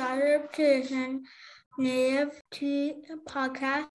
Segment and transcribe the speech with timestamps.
[0.00, 1.24] of Tradition
[1.76, 2.94] Native Tea
[3.28, 3.88] podcast.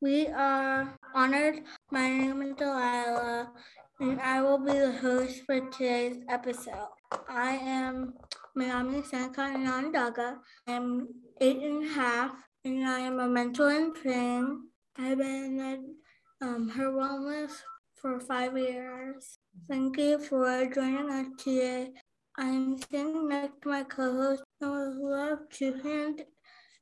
[0.00, 1.60] We are honored.
[1.90, 3.52] My name is Delilah,
[4.00, 6.88] and I will be the host for today's episode.
[7.28, 8.14] I am
[8.56, 10.38] Manami Sanka Nandaga.
[10.66, 11.08] I'm
[11.42, 12.32] eight and a half,
[12.64, 14.62] and I am a mentor in training.
[14.96, 17.52] I've been at um, her wellness
[18.00, 19.36] for five years.
[19.68, 21.90] Thank you for joining us today.
[22.38, 26.22] I'm sitting next to my co-host and would love to hand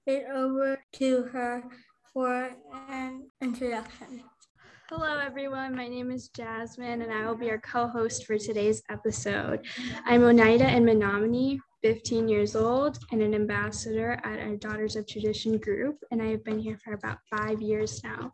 [0.07, 1.63] it over to her
[2.13, 2.51] for
[2.89, 4.23] an introduction.
[4.89, 5.77] Hello, everyone.
[5.77, 9.65] My name is Jasmine, and I will be your co host for today's episode.
[10.07, 15.59] I'm Oneida and Menominee, 15 years old, and an ambassador at our Daughters of Tradition
[15.59, 18.33] group, and I have been here for about five years now.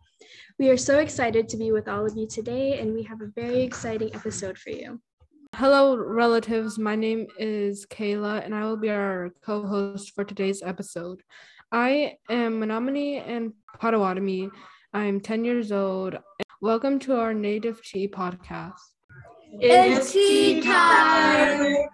[0.58, 3.32] We are so excited to be with all of you today, and we have a
[3.34, 5.00] very exciting episode for you.
[5.56, 6.80] Hello, relatives.
[6.80, 11.22] My name is Kayla, and I will be our co host for today's episode.
[11.70, 14.50] I am Menominee and Potawatomi.
[14.92, 16.18] I'm 10 years old.
[16.60, 18.72] Welcome to our Native Tea podcast.
[19.60, 21.86] It's tea time.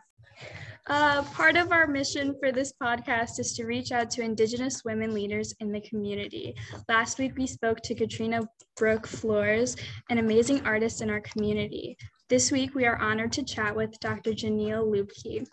[0.87, 5.13] Uh, part of our mission for this podcast is to reach out to Indigenous women
[5.13, 6.55] leaders in the community.
[6.89, 8.41] Last week, we spoke to Katrina
[8.79, 9.77] Brooke Flores,
[10.09, 11.99] an amazing artist in our community.
[12.31, 14.31] This week, we are honored to chat with Dr.
[14.31, 15.53] Janelle Lubke.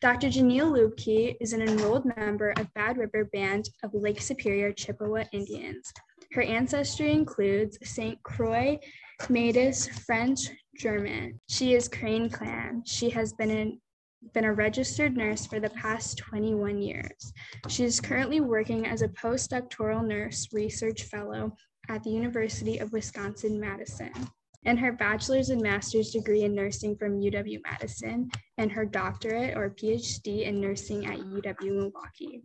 [0.00, 0.28] Dr.
[0.28, 5.92] Janelle Lubke is an enrolled member of Bad River Band of Lake Superior Chippewa Indians.
[6.32, 8.18] Her ancestry includes St.
[8.22, 8.78] Croix,
[9.24, 11.38] Métis, French, German.
[11.50, 12.82] She is Crane Clan.
[12.86, 13.78] She has been in,
[14.32, 17.30] been a registered nurse for the past 21 years.
[17.68, 21.54] She is currently working as a postdoctoral nurse research fellow
[21.90, 24.12] at the University of Wisconsin Madison
[24.64, 29.70] and her bachelor's and master's degree in nursing from UW Madison, and her doctorate or
[29.70, 32.42] PhD in nursing at UW Milwaukee.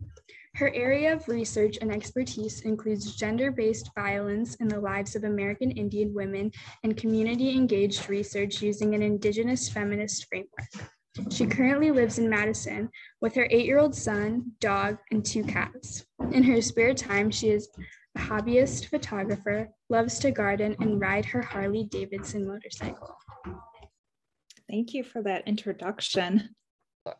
[0.56, 5.70] Her area of research and expertise includes gender based violence in the lives of American
[5.70, 6.50] Indian women
[6.82, 10.90] and community engaged research using an Indigenous feminist framework.
[11.30, 12.88] She currently lives in Madison
[13.20, 16.06] with her eight year old son, dog, and two cats.
[16.32, 17.68] In her spare time, she is
[18.16, 23.16] a hobbyist photographer, loves to garden, and ride her Harley Davidson motorcycle.
[24.70, 26.50] Thank you for that introduction.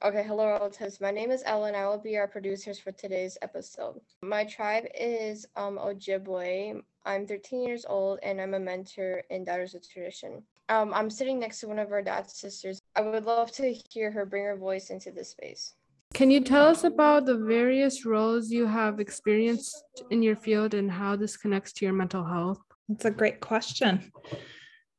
[0.02, 1.00] Okay, hello relatives.
[1.00, 1.76] My name is Ellen.
[1.76, 4.00] I will be our producers for today's episode.
[4.20, 6.82] My tribe is um, Ojibwe.
[7.04, 10.42] I'm 13 years old and I'm a mentor in Daughters of Tradition.
[10.68, 12.80] Um, I'm sitting next to one of our dad's sisters.
[12.96, 15.74] I would love to hear her bring her voice into this space.
[16.16, 20.90] Can you tell us about the various roles you have experienced in your field and
[20.90, 22.58] how this connects to your mental health?
[22.88, 24.10] That's a great question.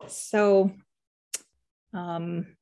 [0.06, 0.70] So,
[1.92, 2.56] um,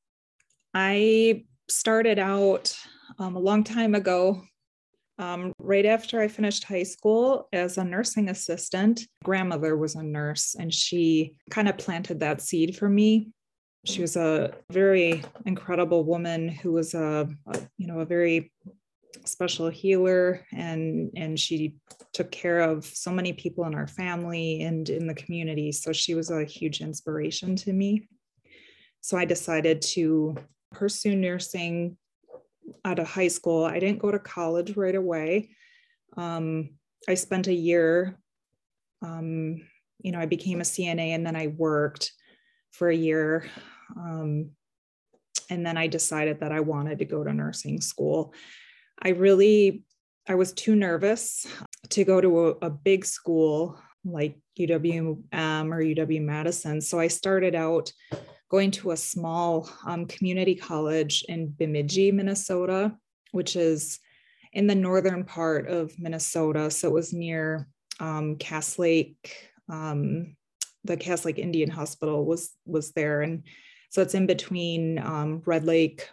[0.73, 2.73] I started out
[3.19, 4.41] um, a long time ago,
[5.19, 9.01] um, right after I finished high school as a nursing assistant.
[9.25, 13.33] Grandmother was a nurse, and she kind of planted that seed for me.
[13.85, 18.51] She was a very incredible woman who was a, a you know a very
[19.25, 21.75] special healer and and she
[22.13, 26.13] took care of so many people in our family and in the community so she
[26.13, 28.07] was a huge inspiration to me
[29.01, 30.35] so i decided to
[30.71, 31.97] pursue nursing
[32.83, 33.65] out of high school.
[33.65, 35.49] I didn't go to college right away.
[36.17, 36.71] Um,
[37.07, 38.19] I spent a year,
[39.01, 39.61] um,
[39.99, 42.11] you know, I became a CNA and then I worked
[42.71, 43.49] for a year.
[43.95, 44.51] Um,
[45.49, 48.33] and then I decided that I wanted to go to nursing school.
[49.01, 49.83] I really,
[50.27, 51.45] I was too nervous
[51.89, 56.81] to go to a, a big school like UWM or UW Madison.
[56.81, 57.91] So I started out
[58.49, 62.95] going to a small um, community college in Bemidji, Minnesota,
[63.31, 63.99] which is
[64.53, 66.71] in the northern part of Minnesota.
[66.71, 67.67] So it was near
[67.99, 69.49] um, Cass Lake.
[69.69, 70.35] Um,
[70.83, 73.43] the Cass Lake Indian Hospital was was there, and
[73.89, 76.09] so it's in between um, Red Lake,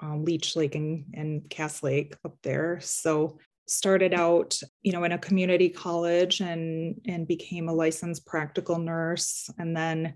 [0.00, 2.80] um, Leech Lake, and, and Cass Lake up there.
[2.80, 8.78] So started out you know in a community college and and became a licensed practical
[8.78, 10.14] nurse and then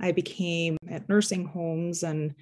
[0.00, 2.34] I became at nursing homes and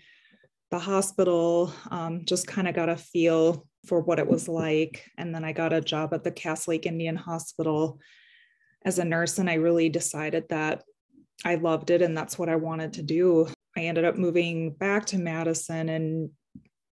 [0.71, 5.11] the hospital, um, just kind of got a feel for what it was like.
[5.17, 7.99] And then I got a job at the Cass Lake Indian Hospital
[8.85, 10.85] as a nurse, and I really decided that
[11.45, 13.49] I loved it and that's what I wanted to do.
[13.79, 16.31] I ended up moving back to Madison and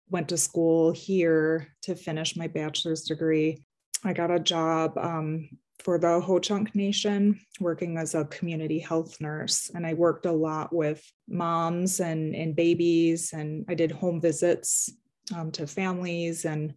[0.10, 3.66] went to school here to finish my bachelor's degree.
[4.04, 5.50] I got a job um,
[5.80, 9.72] for the Ho Chunk Nation, working as a community health nurse.
[9.74, 14.90] And I worked a lot with moms and, and babies, and I did home visits
[15.34, 16.44] um, to families.
[16.44, 16.74] And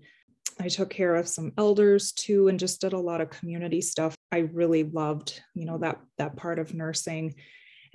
[0.60, 4.14] I took care of some elders too and just did a lot of community stuff.
[4.30, 7.34] I really loved, you know, that that part of nursing.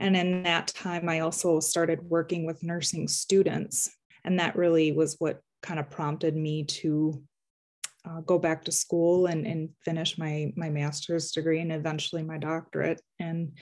[0.01, 3.89] And in that time I also started working with nursing students.
[4.23, 7.21] And that really was what kind of prompted me to
[8.03, 12.39] uh, go back to school and, and finish my my master's degree and eventually my
[12.39, 12.99] doctorate.
[13.19, 13.57] And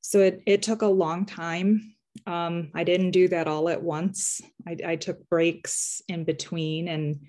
[0.00, 1.94] so it, it took a long time.
[2.26, 4.40] Um, i didn't do that all at once.
[4.66, 7.20] I, I took breaks in between and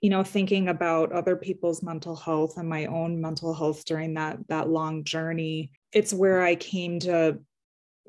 [0.00, 4.38] you know thinking about other people's mental health and my own mental health during that
[4.48, 7.38] that long journey it's where i came to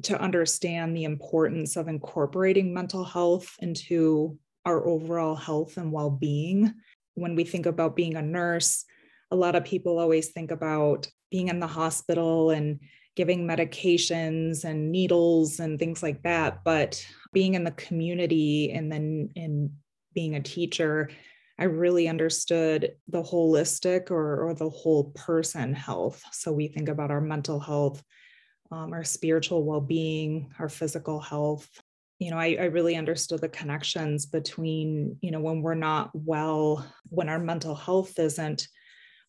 [0.03, 6.73] to understand the importance of incorporating mental health into our overall health and well-being.
[7.15, 8.85] When we think about being a nurse
[9.31, 12.79] a lot of people always think about being in the hospital and
[13.15, 19.29] giving medications and needles and things like that but being in the community and then
[19.35, 19.73] in
[20.13, 21.09] being a teacher
[21.59, 26.23] i really understood the holistic or, or the whole person health.
[26.31, 28.03] So we think about our mental health
[28.71, 31.69] um, our spiritual well-being our physical health.
[32.19, 36.85] You know I, I really understood the connections between you know when we're not well
[37.09, 38.67] when our mental health isn't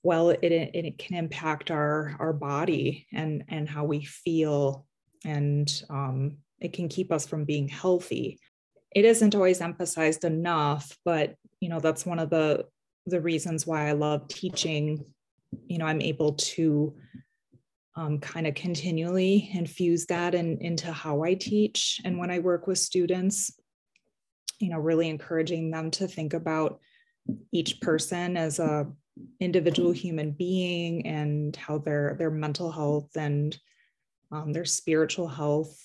[0.03, 4.87] well it, it, it can impact our our body and and how we feel.
[5.25, 8.41] And um, it can keep us from being healthy.
[8.95, 12.67] It isn't always emphasized enough but you know that's one of the
[13.07, 15.05] the reasons why i love teaching.
[15.67, 16.95] You know i'm able to
[17.95, 22.01] um, kind of continually infuse that in, into how I teach.
[22.05, 23.53] And when I work with students,
[24.59, 26.81] you know, really encouraging them to think about
[27.53, 28.91] each person as a
[29.41, 33.57] individual human being and how their their mental health and
[34.31, 35.77] um, their spiritual health,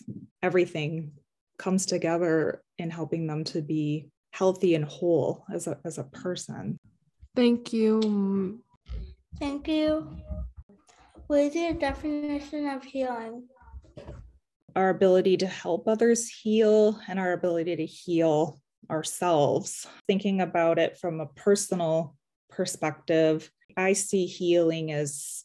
[0.41, 1.11] everything
[1.59, 6.79] comes together in helping them to be healthy and whole as a as a person.
[7.35, 8.61] Thank you.
[9.39, 10.17] Thank you.
[11.27, 13.49] What is your definition of healing?
[14.77, 19.85] Our ability to help others heal and our ability to heal ourselves.
[20.07, 22.15] Thinking about it from a personal
[22.49, 25.43] perspective, I see healing as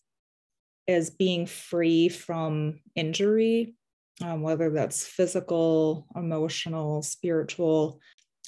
[0.87, 3.75] as being free from injury,
[4.21, 8.01] um, whether that's physical, emotional, spiritual,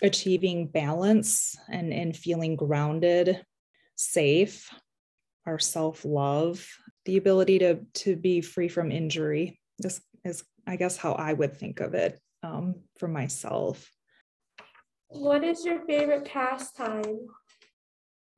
[0.03, 3.45] achieving balance and, and feeling grounded,
[3.97, 4.69] safe,
[5.47, 6.67] our self love,
[7.05, 11.57] the ability to to be free from injury this is i guess how i would
[11.57, 13.91] think of it um, for myself.
[15.09, 17.27] What is your favorite pastime?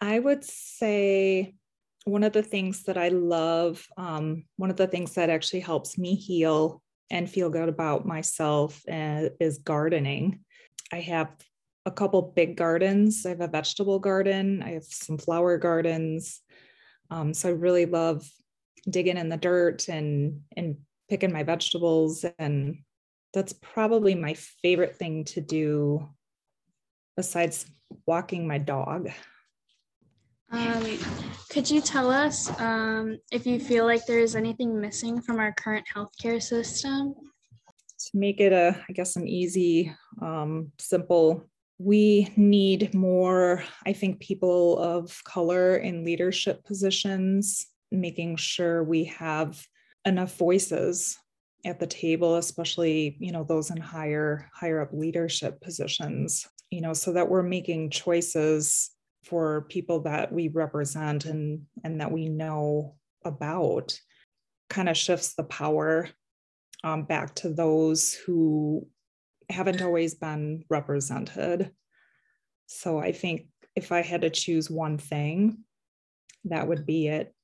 [0.01, 1.55] I would say
[2.05, 5.99] one of the things that i love um, one of the things that actually helps
[5.99, 6.81] me heal
[7.11, 10.41] and feel good about myself uh, is gardening.
[10.93, 11.31] I have
[11.85, 13.25] a couple big gardens.
[13.25, 14.61] I have a vegetable garden.
[14.61, 16.41] I have some flower gardens.
[17.11, 18.29] Um, so I really love
[18.89, 20.77] digging in the dirt and and
[21.09, 22.25] picking my vegetables.
[22.39, 22.79] And
[23.33, 26.09] that's probably my favorite thing to do
[27.17, 27.67] besides
[28.07, 29.11] walking my dog.
[30.51, 30.99] Um,
[31.51, 35.53] could you tell us um, if you feel like there is anything missing from our
[35.53, 37.15] current healthcare system?
[37.99, 41.43] To make it a i guess an easy um, simple
[41.79, 49.65] we need more i think people of color in leadership positions making sure we have
[50.05, 51.19] enough voices
[51.65, 56.93] at the table especially you know those in higher higher up leadership positions you know
[56.93, 58.91] so that we're making choices
[59.25, 63.99] for people that we represent and and that we know about
[64.71, 66.09] kind of shifts the power
[66.85, 68.87] um, back to those who
[69.49, 71.73] haven't always been represented.
[72.67, 75.59] So i think if i had to choose one thing
[76.45, 77.35] that would be it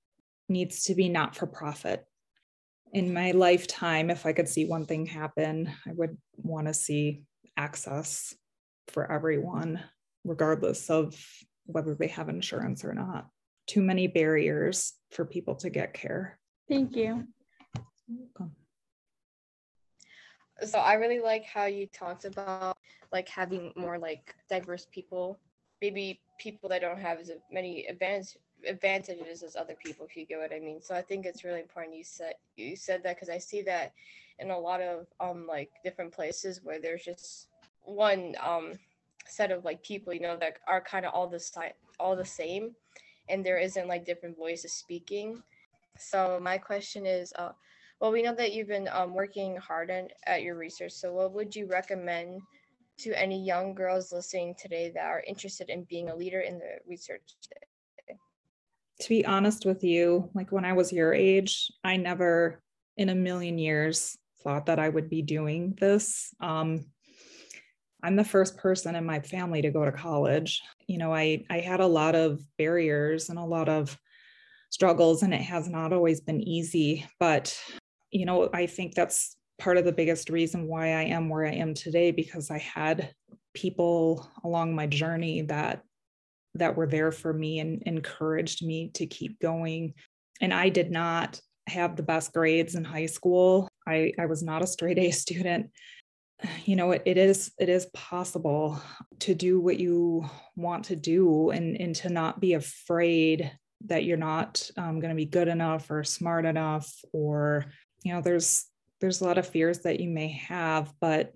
[0.48, 2.04] needs to be not for profit.
[2.92, 7.22] In my lifetime, if I could see one thing happen, I would want to see
[7.56, 8.34] access
[8.88, 9.82] for everyone,
[10.24, 11.14] regardless of
[11.64, 13.28] whether they have insurance or not.
[13.66, 16.38] Too many barriers for people to get care.
[16.68, 17.26] Thank you.
[20.64, 22.76] So I really like how you talked about
[23.12, 25.38] like having more like diverse people,
[25.80, 30.38] maybe people that don't have as many advantages advantages as other people if you get
[30.38, 30.80] what i mean.
[30.80, 33.92] So i think it's really important you said you said that because i see that
[34.38, 37.48] in a lot of um like different places where there's just
[37.82, 38.72] one um
[39.26, 42.24] set of like people you know that are kind of all the si- all the
[42.24, 42.74] same
[43.28, 45.42] and there isn't like different voices speaking.
[45.96, 47.52] So my question is uh
[48.00, 51.32] well we know that you've been um, working hard on, at your research so what
[51.32, 52.40] would you recommend
[52.98, 56.78] to any young girls listening today that are interested in being a leader in the
[56.86, 57.34] research
[59.00, 62.62] to be honest with you, like when I was your age, I never
[62.96, 66.34] in a million years thought that I would be doing this.
[66.40, 66.84] Um,
[68.02, 70.60] I'm the first person in my family to go to college.
[70.86, 73.96] You know, I I had a lot of barriers and a lot of
[74.70, 77.56] struggles and it has not always been easy, but
[78.10, 81.52] you know, I think that's part of the biggest reason why I am where I
[81.52, 83.14] am today because I had
[83.54, 85.82] people along my journey that
[86.54, 89.94] that were there for me and encouraged me to keep going.
[90.40, 93.68] And I did not have the best grades in high school.
[93.86, 95.70] I, I was not a straight A student.
[96.64, 98.80] You know, it, it is it is possible
[99.20, 103.52] to do what you want to do and, and to not be afraid
[103.86, 107.66] that you're not um, going to be good enough or smart enough or
[108.04, 108.66] you know there's
[109.00, 111.32] there's a lot of fears that you may have but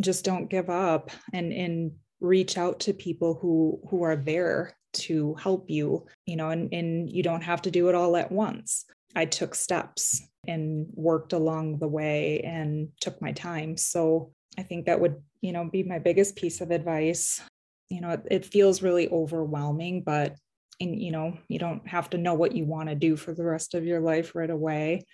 [0.00, 5.34] just don't give up and and reach out to people who who are there to
[5.34, 8.84] help you you know and and you don't have to do it all at once.
[9.16, 13.76] I took steps and worked along the way and took my time.
[13.76, 17.40] So i think that would you know be my biggest piece of advice.
[17.88, 20.36] You know it, it feels really overwhelming but
[20.80, 23.44] and you know you don't have to know what you want to do for the
[23.44, 25.04] rest of your life right away.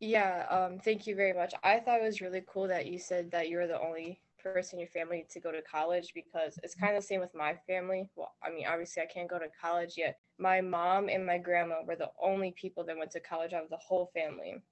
[0.00, 1.54] Yeah um thank you very much.
[1.62, 4.80] I thought it was really cool that you said that you're the only person in
[4.80, 8.08] your family to go to college because it's kind of the same with my family.
[8.14, 10.18] Well, I mean, obviously, I can't go to college yet.
[10.38, 13.70] My mom and my grandma were the only people that went to college out of
[13.70, 14.62] the whole family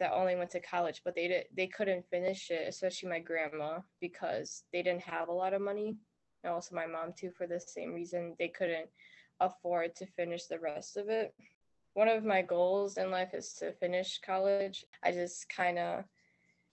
[0.00, 3.78] that only went to college, but they did they couldn't finish it, especially my grandma
[4.00, 5.96] because they didn't have a lot of money,
[6.42, 8.88] and also my mom too for the same reason they couldn't
[9.40, 11.34] afford to finish the rest of it.
[11.94, 14.84] One of my goals in life is to finish college.
[15.02, 16.04] I just kind of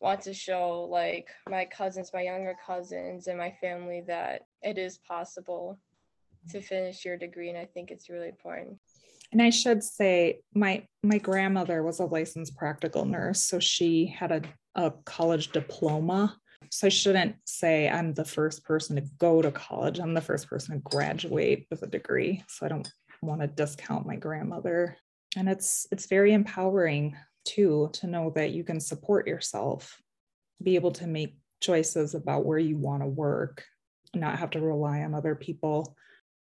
[0.01, 4.97] want to show like my cousins, my younger cousins, and my family that it is
[5.07, 5.79] possible
[6.49, 7.49] to finish your degree.
[7.49, 8.77] And I think it's really important.
[9.31, 14.31] And I should say my my grandmother was a licensed practical nurse, so she had
[14.31, 14.41] a,
[14.75, 16.35] a college diploma.
[16.69, 19.99] So I shouldn't say I'm the first person to go to college.
[19.99, 22.43] I'm the first person to graduate with a degree.
[22.47, 22.91] So I don't
[23.21, 24.97] want to discount my grandmother.
[25.37, 30.01] And it's it's very empowering too to know that you can support yourself,
[30.61, 33.63] be able to make choices about where you want to work,
[34.13, 35.95] not have to rely on other people,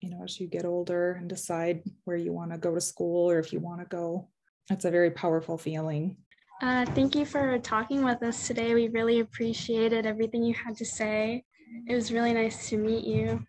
[0.02, 3.30] you know, as you get older and decide where you want to go to school
[3.30, 4.28] or if you want to go.
[4.70, 6.18] It's a very powerful feeling.
[6.62, 8.74] Uh, thank you for talking with us today.
[8.74, 11.44] We really appreciated everything you had to say.
[11.88, 13.46] It was really nice to meet you.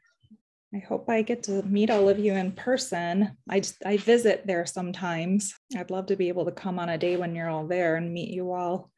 [0.75, 3.37] I hope I get to meet all of you in person.
[3.49, 5.55] I I visit there sometimes.
[5.75, 8.13] I'd love to be able to come on a day when you're all there and
[8.13, 8.91] meet you all.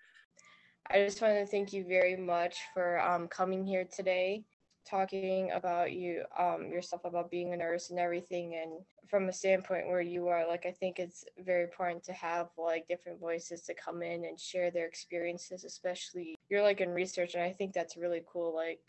[0.90, 4.42] I just want to thank you very much for um, coming here today,
[4.88, 8.72] talking about you um, yourself about being a nurse and everything, and
[9.08, 10.48] from a standpoint where you are.
[10.48, 14.40] Like I think it's very important to have like different voices to come in and
[14.40, 18.52] share their experiences, especially you're like in research, and I think that's really cool.
[18.52, 18.80] Like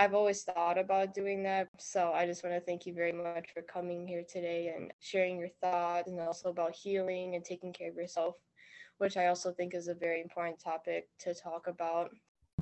[0.00, 1.68] I've always thought about doing that.
[1.76, 5.38] So I just want to thank you very much for coming here today and sharing
[5.38, 8.36] your thoughts and also about healing and taking care of yourself,
[8.96, 12.12] which I also think is a very important topic to talk about.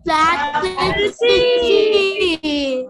[0.05, 0.67] That's
[1.21, 2.89] the